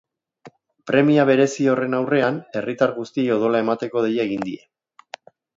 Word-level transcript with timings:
Premia 0.91 1.25
berezi 1.31 1.67
horren 1.75 1.93
aurrean, 1.99 2.41
herritar 2.61 2.97
guztiei 2.97 3.29
odola 3.39 3.63
emateko 3.67 4.07
deia 4.07 4.29
egin 4.29 4.51
die. 4.51 4.59